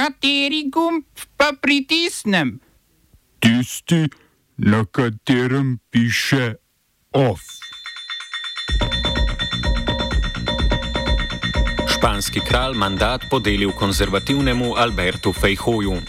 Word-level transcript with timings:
Kateri 0.00 0.62
gumb 0.72 1.04
pa 1.36 1.52
pritisnem? 1.60 2.54
Tisti, 3.38 4.08
na 4.56 4.84
katerem 4.88 5.76
piše 5.90 6.54
OF. 7.12 7.40
Španski 11.92 12.40
kralj 12.40 12.80
mandat 12.80 13.28
podelil 13.30 13.76
konzervativnemu 13.76 14.72
Albertu 14.76 15.32
Fejhoju. 15.32 16.00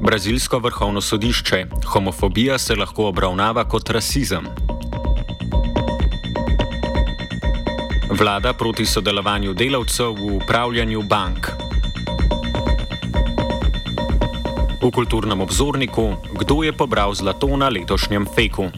Brazilsko 0.00 0.58
vrhovno 0.58 1.00
sodišče: 1.00 1.66
Homofobija 1.86 2.58
se 2.58 2.74
lahko 2.74 3.12
obravnava 3.12 3.68
kot 3.68 3.90
rasizem. 3.90 4.63
Vlada 8.10 8.52
proti 8.52 8.84
sodelovanju 8.86 9.54
delavcev 9.54 10.12
v 10.12 10.36
upravljanju 10.36 11.02
bank. 11.02 11.48
V 14.82 14.90
kulturnem 14.92 15.40
obzorniku, 15.40 16.16
kdo 16.36 16.62
je 16.62 16.72
pobral 16.72 17.14
zlato 17.14 17.56
na 17.56 17.68
letošnjem 17.68 18.26
feku. 18.36 18.68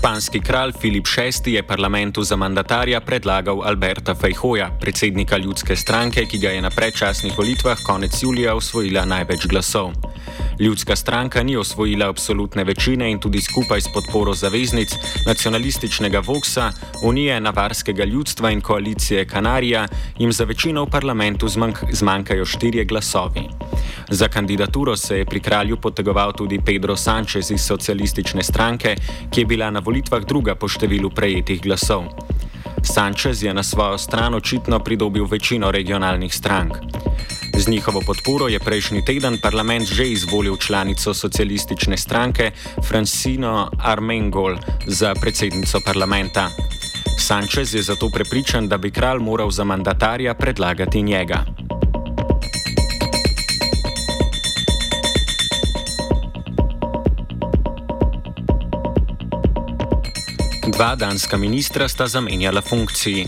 Španski 0.00 0.40
kralj 0.40 0.72
Filip 0.80 1.04
VI 1.44 1.52
je 1.52 1.62
parlamentu 1.62 2.22
za 2.22 2.36
mandatarja 2.36 3.00
predlagal 3.00 3.60
Alberta 3.64 4.14
Fejhoja, 4.14 4.70
predsednika 4.80 5.36
ljudske 5.36 5.76
stranke, 5.76 6.24
ki 6.24 6.38
ga 6.38 6.48
je 6.48 6.62
na 6.62 6.70
predčasnih 6.70 7.38
volitvah 7.38 7.78
konec 7.86 8.22
julija 8.22 8.54
osvojila 8.54 9.04
največ 9.04 9.46
glasov. 9.46 9.92
Ljudska 10.60 10.96
stranka 10.96 11.42
ni 11.42 11.56
osvojila 11.56 12.08
absolutne 12.08 12.64
večine 12.64 13.10
in 13.10 13.18
tudi 13.18 13.40
skupaj 13.40 13.80
s 13.80 13.88
podporo 13.94 14.34
zaveznic 14.34 14.92
nacionalističnega 15.26 16.20
Voxa, 16.20 16.72
Unije 17.02 17.40
Navarskega 17.40 18.04
ljudstva 18.04 18.50
in 18.50 18.60
koalicije 18.60 19.24
Kanarija 19.24 19.86
jim 20.18 20.32
za 20.32 20.44
večino 20.44 20.84
v 20.84 20.90
parlamentu 20.90 21.48
zmanjk 21.48 21.78
zmanjkajo 21.92 22.44
štirje 22.44 22.84
glasovi. 22.84 23.48
Za 24.10 24.28
kandidaturo 24.28 24.96
se 24.96 25.18
je 25.18 25.24
pri 25.24 25.40
kralju 25.40 25.76
potegoval 25.76 26.32
tudi 26.32 26.60
Pedro 26.66 26.96
Sanchez 26.96 27.50
iz 27.50 27.60
socialistične 27.60 28.42
stranke, 28.42 28.96
ki 29.30 29.40
je 29.40 29.46
bila 29.46 29.70
na 29.70 29.80
volitvah 29.80 30.24
druga 30.24 30.54
po 30.54 30.68
številu 30.68 31.10
prejetih 31.10 31.62
glasov. 31.62 32.04
Sanchez 32.82 33.42
je 33.42 33.54
na 33.54 33.62
svojo 33.62 33.98
stran 33.98 34.34
očitno 34.34 34.78
pridobil 34.78 35.24
večino 35.24 35.70
regionalnih 35.70 36.34
strank. 36.34 36.76
Z 37.58 37.68
njihovo 37.68 38.00
podporo 38.00 38.48
je 38.48 38.58
prejšnji 38.58 39.04
teden 39.04 39.38
parlament 39.42 39.88
že 39.88 40.08
izvolil 40.08 40.56
članico 40.56 41.14
socialistične 41.14 41.96
stranke 41.96 42.50
Francino 42.88 43.70
Armengol 43.78 44.56
za 44.86 45.14
predsednico 45.14 45.80
parlamenta. 45.80 46.50
Sanchez 47.18 47.74
je 47.74 47.82
zato 47.82 48.10
prepričan, 48.10 48.68
da 48.68 48.78
bi 48.78 48.90
kralj 48.90 49.18
moral 49.18 49.50
za 49.50 49.64
mandatarja 49.64 50.34
predlagati 50.34 51.02
njega. 51.02 51.44
Dva 60.72 60.94
danska 60.96 61.36
ministra 61.36 61.88
sta 61.88 62.06
zamenjala 62.06 62.60
funkciji. 62.60 63.26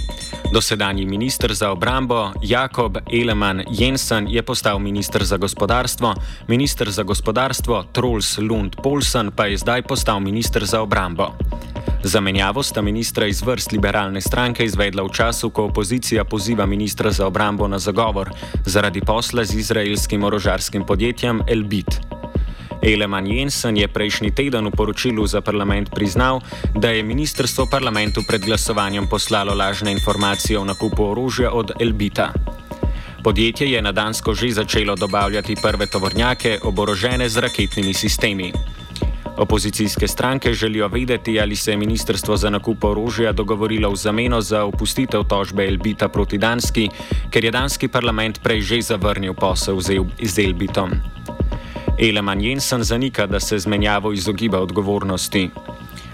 Dosedanji 0.53 1.07
ministr 1.07 1.55
za 1.55 1.71
obrambo 1.71 2.33
Jakob 2.43 2.97
Eleman 3.13 3.63
Jensen 3.71 4.29
je 4.29 4.43
postal 4.43 4.79
ministr 4.79 5.25
za 5.25 5.37
gospodarstvo, 5.37 6.15
ministr 6.49 6.91
za 6.91 7.03
gospodarstvo 7.03 7.85
Trolls 7.93 8.39
Lund 8.39 8.77
Polsen 8.83 9.31
pa 9.37 9.47
je 9.47 9.57
zdaj 9.57 9.83
postal 9.83 10.21
ministr 10.21 10.65
za 10.65 10.81
obrambo. 10.81 11.33
Zamenjavo 12.05 12.63
sta 12.63 12.83
ministra 12.83 13.27
iz 13.27 13.43
vrst 13.43 13.73
liberalne 13.73 14.21
stranke 14.21 14.65
izvedla 14.65 15.03
v 15.03 15.13
času, 15.13 15.51
ko 15.51 15.65
opozicija 15.65 16.25
poziva 16.25 16.67
ministra 16.67 17.11
za 17.11 17.27
obrambo 17.27 17.69
na 17.69 17.79
zagovor 17.79 18.31
zaradi 18.67 19.01
posla 19.01 19.45
z 19.45 19.55
izraelskim 19.55 20.25
orožarskim 20.25 20.85
podjetjem 20.87 21.41
Elbit. 21.49 22.22
Eleman 22.83 23.27
Jensen 23.27 23.77
je 23.79 23.87
prejšnji 23.87 24.35
teden 24.35 24.67
v 24.67 24.75
poročilu 24.75 25.23
za 25.27 25.39
parlament 25.39 25.95
priznal, 25.95 26.43
da 26.75 26.91
je 26.91 27.07
ministrstvo 27.07 27.71
parlamentu 27.71 28.27
pred 28.27 28.43
glasovanjem 28.43 29.07
poslalo 29.07 29.55
lažne 29.55 29.93
informacije 29.93 30.59
o 30.59 30.65
nakupu 30.65 31.15
orožja 31.15 31.55
od 31.55 31.71
Elbita. 31.79 32.35
Podjetje 33.23 33.71
je 33.71 33.83
na 33.83 33.93
Dansko 33.93 34.35
že 34.35 34.51
začelo 34.51 34.99
dobavljati 34.99 35.55
prve 35.63 35.87
tovornjake, 35.87 36.59
oborožene 36.63 37.29
z 37.29 37.39
raketnimi 37.39 37.95
sistemi. 37.95 38.53
Opozicijske 39.37 40.09
stranke 40.09 40.53
želijo 40.53 40.89
vedeti, 40.89 41.41
ali 41.41 41.57
se 41.57 41.71
je 41.71 41.77
ministrstvo 41.77 42.37
za 42.37 42.51
nakup 42.51 42.85
orožja 42.85 43.33
dogovorilo 43.33 43.91
v 43.91 43.97
zameno 43.97 44.41
za 44.41 44.65
opustitev 44.65 45.23
tožbe 45.25 45.69
Elbita 45.69 46.09
proti 46.09 46.39
Danski, 46.39 46.89
ker 47.31 47.45
je 47.45 47.51
danski 47.51 47.89
parlament 47.89 48.43
prej 48.43 48.61
že 48.61 48.83
zavrnil 48.83 49.35
posel 49.35 49.81
z 50.21 50.39
Elbitom. 50.39 50.91
Eleman 51.99 52.41
Jensen 52.41 52.83
zanika, 52.85 53.27
da 53.27 53.41
se 53.41 53.59
zmenjavo 53.59 54.13
izogiba 54.13 54.61
odgovornosti. 54.61 55.51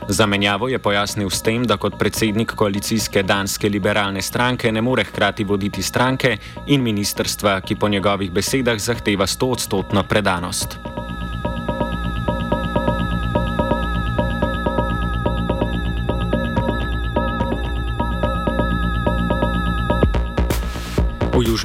Zamenjavo 0.09 0.69
je 0.69 0.79
pojasnil 0.79 1.31
s 1.31 1.43
tem, 1.43 1.65
da 1.65 1.77
kot 1.77 1.99
predsednik 1.99 2.53
koalicijske 2.55 3.23
danske 3.23 3.69
liberalne 3.69 4.23
stranke 4.23 4.73
ne 4.73 4.83
more 4.83 5.05
hkrati 5.05 5.45
voditi 5.45 5.83
stranke 5.83 6.37
in 6.67 6.83
ministrstva, 6.83 7.61
ki 7.61 7.77
po 7.77 7.89
njegovih 7.89 8.31
besedah 8.31 8.79
zahteva 8.79 9.27
100-odstotno 9.27 10.03
predanost. 10.09 10.79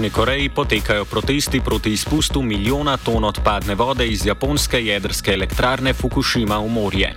Južni 0.04 0.16
Koreji 0.16 0.50
potekajo 0.50 1.06
protesti 1.06 1.62
proti 1.62 1.94
izpustu 1.94 2.42
milijona 2.42 2.98
ton 2.98 3.24
odpadne 3.24 3.76
vode 3.76 4.08
iz 4.08 4.26
japonske 4.26 4.86
jedrske 4.86 5.32
elektrarne 5.32 5.94
Fukushima 5.94 6.58
v 6.60 6.68
morje. 6.68 7.14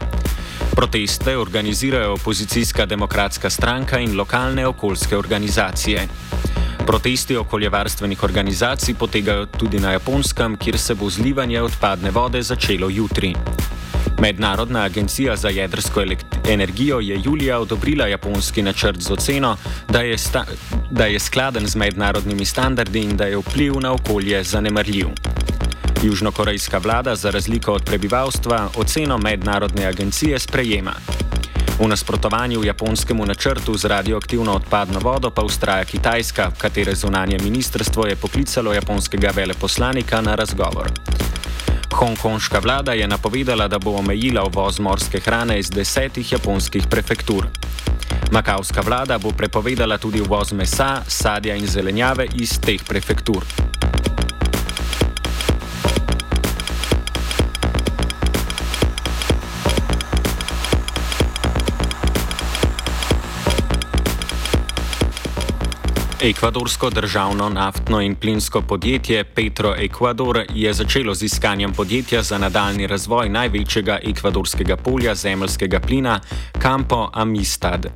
Proteste 0.71 1.37
organizirajo 1.39 2.13
opozicijska 2.13 2.87
demokratska 2.87 3.51
stranka 3.51 3.99
in 3.99 4.17
lokalne 4.17 4.67
okoljske 4.67 5.17
organizacije. 5.17 6.09
Protesti 6.87 7.37
okoljevarstvenih 7.37 8.23
organizacij 8.23 8.95
potekajo 8.95 9.47
tudi 9.47 9.81
na 9.81 9.93
japonskem, 9.93 10.57
kjer 10.57 10.79
se 10.79 10.95
bo 10.95 11.11
zlivanje 11.11 11.63
odpadne 11.63 12.11
vode 12.11 12.43
začelo 12.43 12.89
jutri. 12.89 13.35
Mednarodna 14.21 14.83
agencija 14.83 15.37
za 15.37 15.49
jedrsko 15.49 16.03
energijo 16.49 17.01
je 17.01 17.21
julija 17.25 17.59
odobrila 17.59 18.07
japonski 18.07 18.63
načrt 18.63 19.01
z 19.01 19.13
oceno, 19.13 19.57
da 19.89 20.01
je, 20.01 20.17
da 20.91 21.05
je 21.05 21.19
skladen 21.19 21.67
z 21.67 21.77
mednarodnimi 21.77 22.45
standardi 22.45 23.01
in 23.01 23.17
da 23.17 23.25
je 23.25 23.37
vpliv 23.37 23.81
na 23.81 23.93
okolje 23.93 24.45
zanemrljiv. 24.45 25.07
Južnokorejska 26.03 26.79
vlada, 26.79 27.17
za 27.17 27.31
razliko 27.31 27.73
od 27.73 27.85
prebivalstva, 27.85 28.69
oceno 28.77 29.19
mednarodne 29.19 29.87
agencije 29.87 30.39
sprejema. 30.39 30.93
V 31.79 31.89
nasprotovanju 31.89 32.65
japonskemu 32.65 33.27
načrtu 33.27 33.77
z 33.77 33.85
radioaktivno 33.85 34.53
odpadno 34.53 34.99
vodo 34.99 35.31
pa 35.31 35.43
ustraja 35.43 35.85
Kitajska, 35.85 36.51
katere 36.59 36.95
zunanje 36.95 37.39
ministrstvo 37.43 38.07
je 38.07 38.17
poklicalo 38.17 38.73
japonskega 38.73 39.31
veleposlanika 39.37 40.21
na 40.21 40.35
razgovor. 40.35 40.91
Hongkonška 41.97 42.59
vlada 42.59 42.93
je 42.93 43.09
napovedala, 43.09 43.69
da 43.69 43.79
bo 43.79 43.91
omejila 43.91 44.45
uvoz 44.45 44.81
morske 44.81 45.21
hrane 45.21 45.59
iz 45.59 45.71
desetih 45.71 46.33
japonskih 46.33 46.87
prefektur. 46.91 47.47
Makavska 48.31 48.81
vlada 48.81 49.19
bo 49.19 49.31
prepovedala 49.31 49.99
tudi 49.99 50.21
uvoz 50.21 50.53
mesa, 50.53 51.03
sadja 51.09 51.57
in 51.57 51.67
zelenjave 51.67 52.27
iz 52.35 52.61
teh 52.61 52.85
prefektur. 52.89 53.45
Ekvadorsko 66.27 66.91
državno 66.91 67.49
naftno 67.49 68.01
in 68.01 68.15
plinsko 68.15 68.63
podjetje 68.63 69.25
Petro 69.25 69.75
Ecuador 69.79 70.45
je 70.55 70.73
začelo 70.73 71.15
z 71.15 71.23
iskanjem 71.23 71.73
podjetja 71.73 72.23
za 72.23 72.39
nadaljni 72.39 72.87
razvoj 72.87 73.29
največjega 73.29 73.99
ekvadorskega 74.03 74.77
polja 74.77 75.15
zemljskega 75.15 75.81
plina 75.81 76.21
Campo 76.63 77.11
Amistad. 77.13 77.87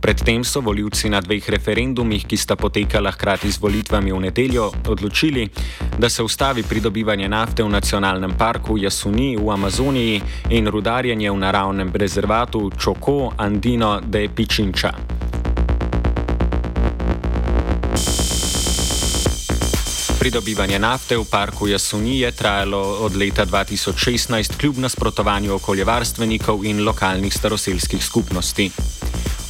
Predtem 0.00 0.44
so 0.44 0.60
voljivci 0.60 1.08
na 1.08 1.20
dveh 1.20 1.50
referendumih, 1.50 2.26
ki 2.26 2.36
sta 2.36 2.56
potekala 2.56 3.10
hkrati 3.10 3.50
z 3.50 3.58
volitvami 3.60 4.12
v 4.12 4.20
nedeljo, 4.20 4.70
odločili, 4.88 5.48
da 5.98 6.08
se 6.08 6.22
ustavi 6.22 6.62
pridobivanje 6.62 7.28
nafte 7.28 7.62
v 7.62 7.68
nacionalnem 7.68 8.38
parku 8.38 8.78
Jasuni 8.78 9.36
v 9.36 9.50
Amazoniji 9.50 10.22
in 10.50 10.68
rudarjenje 10.68 11.30
v 11.30 11.36
naravnem 11.36 11.90
rezervatu 11.94 12.70
Čoko 12.78 13.32
Andino 13.36 14.00
de 14.00 14.28
Pichincha. 14.28 15.25
Pridobivanje 20.26 20.78
nafte 20.82 21.14
v 21.14 21.22
parku 21.22 21.70
Jasuni 21.70 22.18
je 22.18 22.32
trajalo 22.32 23.06
od 23.06 23.14
leta 23.14 23.46
2016 23.46 24.58
kljub 24.58 24.78
nasprotovanju 24.78 25.54
okoljevarstvenikov 25.54 26.64
in 26.64 26.82
lokalnih 26.82 27.30
staroselskih 27.30 28.02
skupnosti. 28.04 28.66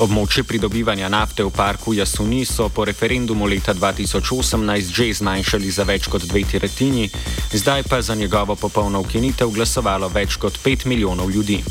Območje 0.05 0.45
pridobivanja 0.45 1.09
nafte 1.09 1.47
v 1.49 1.51
parku 1.51 1.95
Jasuni 1.97 2.45
so 2.45 2.69
po 2.69 2.85
referendumu 2.85 3.49
leta 3.49 3.73
2018 3.73 4.93
že 4.93 5.07
zmanjšali 5.15 5.71
za 5.71 5.89
več 5.89 6.11
kot 6.13 6.29
dve 6.29 6.45
tretjini, 6.45 7.09
zdaj 7.57 7.83
pa 7.89 8.03
za 8.03 8.15
njegovo 8.15 8.57
popolno 8.57 9.01
ukinitev 9.01 9.49
glasovalo 9.57 10.13
več 10.13 10.37
kot 10.37 10.61
pet 10.61 10.85
milijonov 10.85 11.31
ljudi. 11.31 11.65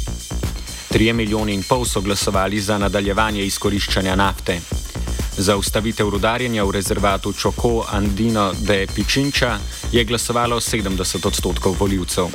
Trije 0.90 1.14
milijoni 1.14 1.54
in 1.54 1.62
pol 1.64 1.86
so 1.86 2.02
glasovali 2.02 2.58
za 2.58 2.78
nadaljevanje 2.82 3.46
izkoriščanja 3.46 4.16
nafte. 4.16 4.85
Za 5.38 5.58
ustavitev 5.58 6.10
rudarjenja 6.10 6.64
v 6.64 6.72
rezervatu 6.72 7.34
Čoko 7.34 7.86
Andino 7.92 8.54
de 8.60 8.88
Pičinča 8.96 9.58
je 9.92 10.04
glasovalo 10.04 10.60
70 10.60 11.28
odstotkov 11.28 11.76
voljivcev. 11.80 12.26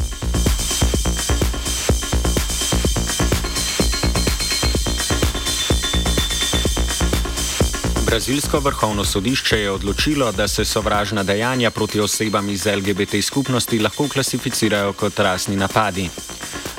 Brazilsko 8.07 8.59
vrhovno 8.59 9.05
sodišče 9.05 9.61
je 9.61 9.71
odločilo, 9.71 10.33
da 10.33 10.49
se 10.49 10.65
sovražna 10.65 11.23
dejanja 11.23 11.71
proti 11.71 12.01
osebam 12.01 12.49
iz 12.49 12.67
LGBT 12.67 13.25
skupnosti 13.25 13.79
lahko 13.79 14.09
klasificirajo 14.09 14.93
kot 14.93 15.19
rasni 15.19 15.57
napadi. 15.57 16.09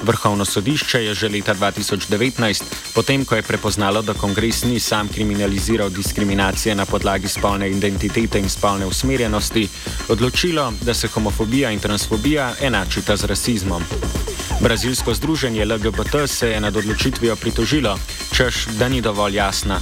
Vrhovno 0.02 0.46
sodišče 0.46 1.04
je 1.04 1.14
že 1.14 1.30
leta 1.30 1.54
2019, 1.54 2.64
potem 2.96 3.26
ko 3.26 3.36
je 3.36 3.42
prepoznalo, 3.42 4.02
da 4.02 4.14
kongres 4.14 4.64
ni 4.64 4.80
sam 4.80 5.08
kriminaliziral 5.08 5.90
diskriminacije 5.90 6.76
na 6.76 6.86
podlagi 6.86 7.28
spolne 7.28 7.70
identitete 7.70 8.40
in 8.40 8.50
spolne 8.50 8.86
usmerjenosti, 8.86 9.68
odločilo, 10.10 10.74
da 10.82 10.94
se 10.94 11.08
homofobija 11.08 11.72
in 11.72 11.80
transfobija 11.80 12.54
enačita 12.62 13.16
z 13.18 13.26
rasizmom. 13.26 13.84
Brazilsko 14.62 15.14
združenje 15.14 15.66
LGBT 15.66 16.28
se 16.28 16.50
je 16.50 16.60
nad 16.62 16.78
odločitvijo 16.78 17.36
pritožilo, 17.36 17.98
češ 18.34 18.66
da 18.66 18.90
ni 18.90 19.02
dovolj 19.02 19.36
jasna. 19.36 19.80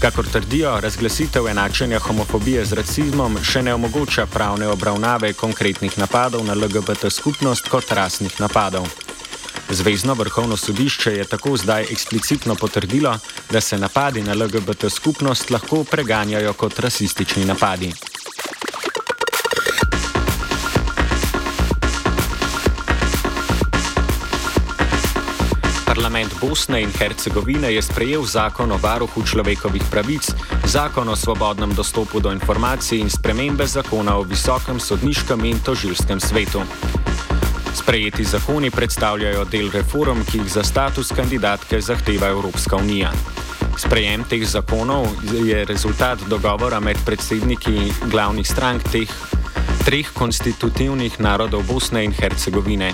Kakor 0.00 0.26
trdijo, 0.26 0.80
razglasitev 0.80 1.48
enačenja 1.48 1.98
homofobije 1.98 2.64
z 2.64 2.72
rasizmom 2.72 3.38
še 3.42 3.62
ne 3.62 3.74
omogoča 3.74 4.26
pravne 4.26 4.68
obravnave 4.68 5.32
konkretnih 5.32 5.98
napadov 5.98 6.44
na 6.44 6.54
LGBT 6.54 7.10
skupnost 7.10 7.68
kot 7.68 7.92
rasnih 7.92 8.40
napadov. 8.40 9.05
Zvezdno 9.70 10.14
vrhovno 10.14 10.56
sodišče 10.56 11.12
je 11.12 11.24
tako 11.24 11.56
zdaj 11.56 11.82
eksplicitno 11.82 12.54
potrdilo, 12.54 13.18
da 13.50 13.60
se 13.60 13.78
napadi 13.78 14.22
na 14.22 14.34
LGBT 14.34 14.90
skupnost 14.90 15.50
lahko 15.50 15.84
preganjajo 15.84 16.52
kot 16.52 16.78
rasistični 16.78 17.44
napadi. 17.44 17.92
Parlament 25.86 26.34
Bosne 26.40 26.82
in 26.82 26.90
Hercegovine 26.98 27.74
je 27.74 27.82
sprejel 27.82 28.24
zakon 28.24 28.72
o 28.72 28.78
varuhu 28.82 29.22
človekovih 29.22 29.82
pravic, 29.90 30.30
zakon 30.66 31.08
o 31.08 31.16
svobodnem 31.16 31.74
dostopu 31.74 32.20
do 32.20 32.32
informacij 32.32 33.00
in 33.00 33.10
spremembe 33.10 33.66
zakona 33.66 34.16
o 34.16 34.22
visokem 34.22 34.80
sodniškem 34.80 35.44
in 35.44 35.58
tožilskem 35.60 36.20
svetu. 36.20 36.62
Sprejeti 37.76 38.24
zakoni 38.24 38.70
predstavljajo 38.70 39.44
del 39.44 39.68
reform, 39.70 40.22
ki 40.24 40.38
jih 40.38 40.52
za 40.52 40.62
status 40.64 41.12
kandidatke 41.16 41.80
zahteva 41.80 42.28
Evropska 42.28 42.76
unija. 42.76 43.10
Sprejem 43.76 44.24
teh 44.24 44.46
zakonov 44.48 45.06
je 45.44 45.64
rezultat 45.64 46.18
dogovora 46.28 46.80
med 46.80 46.96
predsedniki 47.04 47.92
glavnih 48.10 48.48
strank 48.48 48.88
teh 48.92 49.12
treh 49.84 50.08
konstitutivnih 50.14 51.20
narodov 51.20 51.62
Bosne 51.68 52.04
in 52.04 52.12
Hercegovine. 52.12 52.92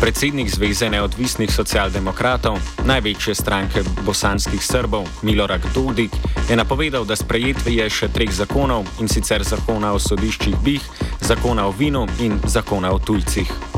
Predsednik 0.00 0.52
Zveze 0.52 0.90
neodvisnih 0.90 1.50
socialdemokratov, 1.52 2.60
največje 2.84 3.34
stranke 3.34 3.82
bosanskih 4.04 4.60
Srbov, 4.64 5.08
Milorad 5.22 5.64
Dodik, 5.74 6.12
je 6.50 6.56
napovedal, 6.56 7.04
da 7.04 7.16
sprejetje 7.16 7.88
še 7.90 8.12
treh 8.12 8.30
zakonov 8.32 8.86
in 9.00 9.08
sicer 9.08 9.44
zakona 9.44 9.92
o 9.96 9.98
sodiščih 9.98 10.60
BIH, 10.64 10.86
zakona 11.20 11.66
o 11.66 11.72
vinu 11.72 12.06
in 12.20 12.40
zakona 12.44 12.92
o 12.92 12.98
tujcih. 12.98 13.69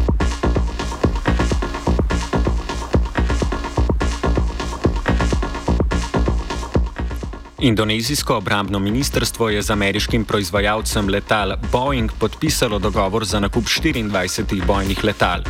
Indonezijsko 7.62 8.36
obrambno 8.36 8.78
ministrstvo 8.78 9.48
je 9.48 9.62
z 9.62 9.70
ameriškim 9.70 10.24
proizvajalcem 10.24 11.08
letal 11.08 11.52
Boeing 11.72 12.12
podpisalo 12.18 12.78
dogovor 12.78 13.24
za 13.24 13.40
nakup 13.40 13.64
24 13.64 14.66
bojnih 14.66 15.04
letal. 15.04 15.40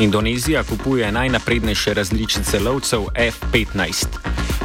Indonezija 0.00 0.64
kupuje 0.64 1.12
najnaprednejše 1.12 1.94
različice 1.94 2.60
lovcev 2.60 3.00
F-15. 3.14 4.06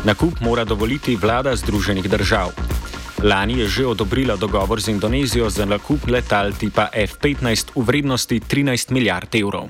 Nakup 0.03 0.39
mora 0.41 0.63
dovoliti 0.63 1.15
vlada 1.15 1.55
Združenih 1.55 2.09
držav. 2.09 2.49
Lani 3.23 3.59
je 3.59 3.67
že 3.67 3.85
odobrila 3.85 4.35
dogovor 4.35 4.81
z 4.81 4.87
Indonezijo 4.87 5.49
za 5.49 5.65
nakup 5.65 6.07
letal 6.07 6.51
tipa 6.53 6.89
F-15 6.93 7.69
v 7.75 7.83
vrednosti 7.85 8.39
13 8.39 8.91
milijard 8.91 9.35
evrov. 9.35 9.69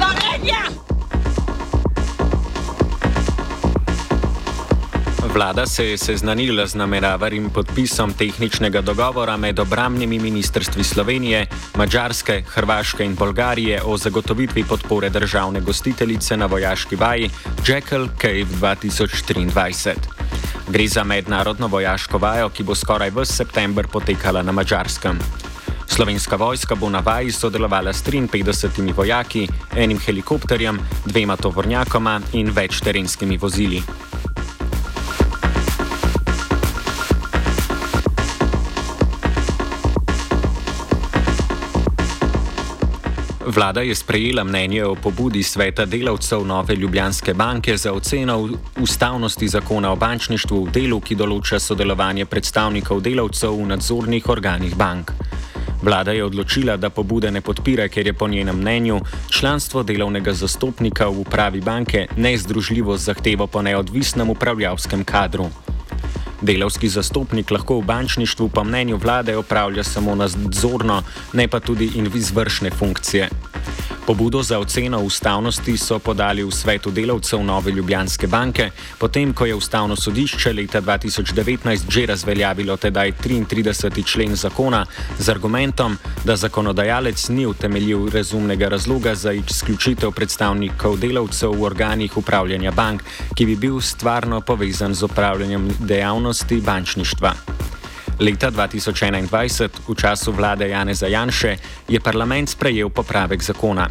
Slovenija. 0.00 0.62
Vlada 5.34 5.66
se 5.66 5.86
je 5.86 5.98
seznanila 5.98 6.66
z 6.66 6.74
nameravanim 6.74 7.50
podpisom 7.50 8.12
tehničnega 8.12 8.80
dogovora 8.80 9.36
med 9.36 9.58
obramnimi 9.58 10.18
ministrstvi 10.18 10.84
Slovenije, 10.84 11.46
Mačarske, 11.76 12.42
Hrvaške 12.48 13.04
in 13.04 13.14
Bolgarije 13.14 13.82
o 13.84 13.96
zagotovitvi 13.96 14.64
podpore 14.64 15.10
državne 15.10 15.60
gostiteljice 15.60 16.36
na 16.36 16.46
vojaški 16.46 16.96
vaji 16.96 17.30
Jekyll 17.66 18.08
Cave 18.20 18.46
2023. 18.60 19.94
Gre 20.68 20.88
za 20.88 21.04
mednarodno 21.04 21.66
vojaško 21.66 22.18
vajo, 22.18 22.48
ki 22.48 22.62
bo 22.62 22.74
skoraj 22.74 23.10
v 23.10 23.24
september 23.24 23.86
potekala 23.86 24.42
na 24.42 24.52
Mačarskem. 24.52 25.18
Slovenska 26.00 26.36
vojska 26.36 26.74
bo 26.74 26.88
na 26.88 27.00
vaji 27.04 27.32
sodelovala 27.32 27.92
s 27.92 28.04
53 28.04 28.94
vojaki, 28.96 29.48
enim 29.76 29.98
helikopterjem, 29.98 30.78
dvema 31.04 31.36
tovornjakoma 31.36 32.20
in 32.32 32.48
več 32.56 32.80
terenskimi 32.80 33.36
vozili. 33.36 33.82
Vlada 43.46 43.80
je 43.80 43.94
sprejela 43.94 44.44
mnenje 44.44 44.84
o 44.84 44.94
pobudi 44.94 45.42
sveta 45.42 45.84
delavcev 45.84 46.46
Nove 46.46 46.76
Ljubljanske 46.76 47.34
banke 47.34 47.76
za 47.76 47.92
oceno 47.92 48.48
ustavnosti 48.80 49.48
zakona 49.48 49.92
o 49.92 49.96
bančništvu 49.96 50.64
v 50.64 50.70
delu, 50.72 51.00
ki 51.00 51.14
določa 51.14 51.60
sodelovanje 51.60 52.24
predstavnikov 52.24 53.02
delavcev 53.04 53.52
v 53.52 53.74
nadzornih 53.74 54.28
organih 54.28 54.76
bank. 54.76 55.19
Vlada 55.82 56.12
je 56.12 56.24
odločila, 56.24 56.76
da 56.76 56.90
pobude 56.90 57.30
ne 57.30 57.40
podpira, 57.40 57.88
ker 57.88 58.06
je 58.06 58.12
po 58.12 58.28
njenem 58.28 58.56
mnenju 58.56 59.00
članstvo 59.30 59.82
delovnega 59.82 60.32
zastopnika 60.32 61.08
v 61.08 61.20
upravi 61.20 61.60
banke 61.60 62.06
nezdružljivo 62.16 62.96
z 62.96 63.04
zahtevo 63.04 63.46
po 63.46 63.62
neodvisnem 63.62 64.30
upravljavskem 64.30 65.04
kadru. 65.04 65.48
Delavski 66.42 66.88
zastopnik 66.88 67.50
lahko 67.50 67.80
v 67.80 67.84
bančništvu 67.84 68.48
po 68.48 68.64
mnenju 68.64 68.96
vlade 68.96 69.36
opravlja 69.36 69.84
samo 69.84 70.14
nadzorno, 70.14 71.02
ne 71.32 71.48
pa 71.48 71.60
tudi 71.60 71.90
izvršne 72.14 72.70
funkcije. 72.70 73.28
Pobudo 74.10 74.42
za 74.42 74.58
oceno 74.58 75.00
ustavnosti 75.00 75.76
so 75.78 75.98
podali 75.98 76.42
v 76.42 76.50
svetu 76.50 76.90
delavcev 76.90 77.44
Nove 77.46 77.70
Ljubljanske 77.70 78.26
banke, 78.26 78.70
potem 78.98 79.30
ko 79.32 79.46
je 79.46 79.54
ustavno 79.54 79.96
sodišče 79.96 80.52
leta 80.52 80.80
2019 80.82 81.90
že 81.90 82.06
razveljavilo 82.06 82.76
tedaj 82.76 83.12
33. 83.12 84.04
člen 84.04 84.34
zakona 84.34 84.86
z 85.18 85.28
argumentom, 85.28 85.96
da 86.24 86.36
zakonodajalec 86.36 87.28
ni 87.28 87.46
utemeljil 87.46 88.10
razumnega 88.10 88.68
razloga 88.68 89.14
za 89.14 89.32
izključitev 89.32 90.10
predstavnikov 90.10 90.98
delavcev 90.98 91.54
v 91.54 91.62
organih 91.62 92.16
upravljanja 92.16 92.70
bank, 92.70 93.02
ki 93.34 93.46
bi 93.46 93.56
bil 93.56 93.80
stvarno 93.80 94.40
povezan 94.40 94.94
z 94.94 95.02
upravljanjem 95.02 95.70
dejavnosti 95.78 96.60
bančništva. 96.60 97.59
Leta 98.20 98.52
2021, 98.52 99.88
v 99.88 99.94
času 99.96 100.36
vlade 100.36 100.68
Janeza 100.68 101.08
Janše, 101.08 101.56
je 101.88 101.96
parlament 102.00 102.52
sprejel 102.52 102.92
popravek 102.92 103.40
zakona. 103.40 103.88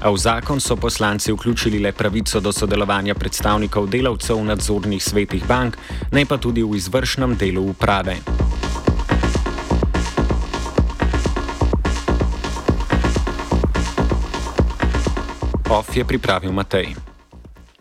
A 0.00 0.08
v 0.08 0.16
zakon 0.16 0.56
so 0.60 0.80
poslanci 0.80 1.28
vključili 1.32 1.76
le 1.84 1.92
pravico 1.92 2.40
do 2.40 2.52
sodelovanja 2.52 3.12
predstavnikov 3.14 3.92
delavcev 3.92 4.40
v 4.40 4.48
nadzornih 4.48 5.02
svetih 5.04 5.44
bank, 5.44 5.76
ne 6.08 6.24
pa 6.24 6.40
tudi 6.40 6.64
v 6.64 6.72
izvršnem 6.72 7.36
delu 7.36 7.68
uprave. 7.68 8.16
OF 15.68 15.96
je 15.96 16.04
pripravil 16.04 16.52
Matej. 16.52 17.15